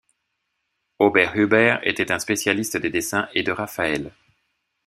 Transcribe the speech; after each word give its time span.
Oberhuber 0.97 1.77
était 1.83 2.11
un 2.11 2.17
spécialiste 2.17 2.75
des 2.75 2.89
dessins 2.89 3.29
et 3.35 3.43
de 3.43 3.51
Raphaël. 3.51 4.11